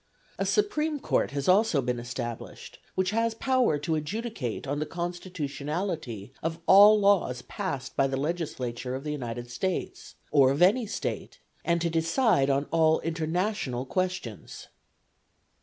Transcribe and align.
A 0.39 0.47
Supreme 0.47 0.99
Court 0.99 1.29
has 1.29 1.47
also 1.47 1.79
been 1.79 1.99
established, 1.99 2.79
which 2.95 3.11
has 3.11 3.35
power 3.35 3.77
to 3.77 3.93
adjudicate 3.93 4.65
on 4.65 4.79
the 4.79 4.87
constitutionality 4.87 6.33
of 6.41 6.57
all 6.65 6.99
laws 6.99 7.43
passed 7.43 7.95
by 7.95 8.07
the 8.07 8.17
Legislature 8.17 8.95
of 8.95 9.03
the 9.03 9.11
United 9.11 9.51
States, 9.51 10.15
or 10.31 10.49
of 10.49 10.63
any 10.63 10.87
State, 10.87 11.39
and 11.63 11.79
to 11.81 11.89
decide 11.91 12.49
on 12.49 12.65
all 12.71 12.99
international 13.01 13.85
questions. 13.85 14.69